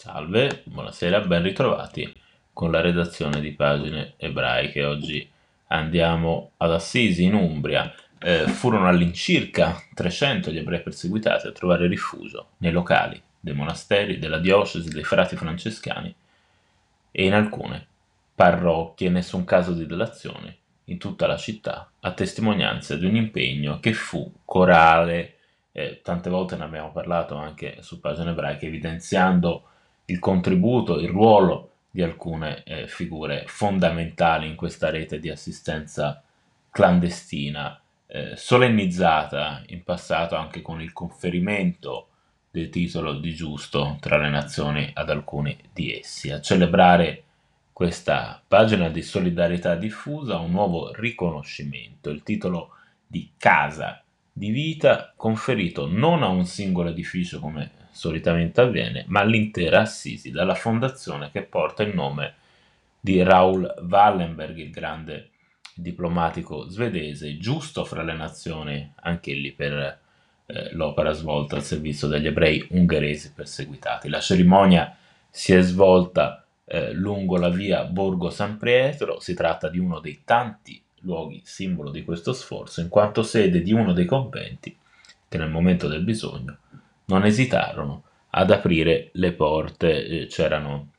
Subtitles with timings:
[0.00, 2.10] Salve, buonasera, ben ritrovati
[2.54, 4.82] con la redazione di pagine ebraiche.
[4.82, 5.28] Oggi
[5.66, 7.94] andiamo ad Assisi, in Umbria.
[8.18, 14.38] Eh, furono all'incirca 300 gli ebrei perseguitati a trovare rifugio nei locali dei monasteri, della
[14.38, 16.14] diocesi, dei frati francescani
[17.10, 17.86] e in alcune
[18.34, 23.92] parrocchie, nessun caso di delazione in tutta la città, a testimonianza di un impegno che
[23.92, 25.34] fu corale,
[25.72, 29.66] eh, tante volte ne abbiamo parlato anche su pagine ebraiche, evidenziando
[30.10, 36.22] il contributo, il ruolo di alcune eh, figure fondamentali in questa rete di assistenza
[36.70, 42.08] clandestina, eh, solennizzata in passato anche con il conferimento
[42.50, 46.30] del titolo di giusto tra le nazioni ad alcuni di essi.
[46.30, 47.24] A celebrare
[47.72, 52.70] questa pagina di solidarietà diffusa un nuovo riconoscimento, il titolo
[53.06, 59.80] di casa di vita conferito non a un singolo edificio come solitamente avviene, ma all'intera
[59.80, 62.34] Assisi, dalla fondazione che porta il nome
[63.00, 65.30] di Raoul Wallenberg, il grande
[65.74, 69.98] diplomatico svedese, giusto fra le nazioni, anche lì per
[70.46, 74.08] eh, l'opera svolta al servizio degli ebrei ungheresi perseguitati.
[74.08, 74.96] La cerimonia
[75.28, 80.22] si è svolta eh, lungo la via Borgo San Pietro, si tratta di uno dei
[80.24, 84.76] tanti luoghi simbolo di questo sforzo, in quanto sede di uno dei conventi
[85.28, 86.58] che nel momento del bisogno
[87.10, 90.92] non esitarono ad aprire le porte, eh, c'erano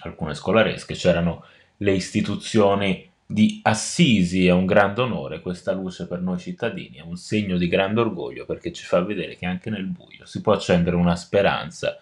[0.00, 1.44] alcune scolaresche, c'erano
[1.78, 7.16] le istituzioni di Assisi, è un grande onore questa luce per noi cittadini, è un
[7.16, 10.96] segno di grande orgoglio perché ci fa vedere che anche nel buio si può accendere
[10.96, 11.96] una speranza,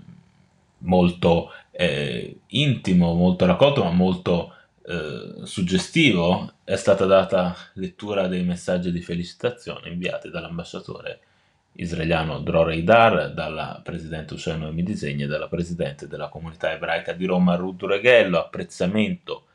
[0.78, 8.90] molto eh, intimo, molto raccolto, ma molto eh, suggestivo, è stata data lettura dei messaggi
[8.90, 11.20] di felicitazione inviati dall'ambasciatore
[11.76, 17.26] israeliano Dror Eidar, dalla presidente Usceno Noemi Disegni e dalla presidente della comunità ebraica di
[17.26, 19.46] Roma Ruth Reghello, apprezzamento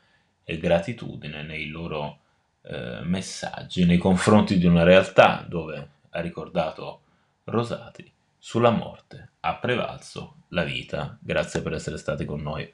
[0.44, 2.18] e gratitudine nei loro
[2.62, 7.00] eh, messaggi nei confronti di una realtà dove, ha ricordato
[7.44, 11.16] Rosati, sulla morte ha prevalso la vita.
[11.20, 12.70] Grazie per essere stati con noi.